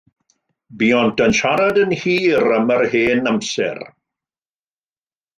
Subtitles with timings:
[0.83, 3.83] Buont yn siarad yn hir am yr hen amser.